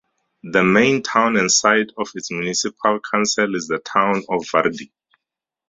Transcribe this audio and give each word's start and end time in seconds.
The 0.41 0.63
main 0.63 1.03
town 1.03 1.37
and 1.37 1.51
site 1.51 1.91
of 1.95 2.09
its 2.15 2.31
municipal 2.31 2.99
council 3.11 3.53
is 3.53 3.67
the 3.67 3.77
town 3.77 4.23
of 4.29 4.47
Varde. 4.51 4.89